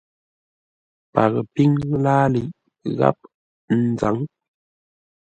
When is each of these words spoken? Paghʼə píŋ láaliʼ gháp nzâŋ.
Paghʼə 1.13 1.41
píŋ 1.53 1.71
láaliʼ 2.03 2.47
gháp 2.97 3.17
nzâŋ. 3.81 4.17